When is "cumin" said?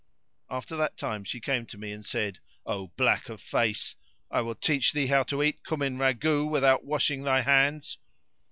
5.63-5.97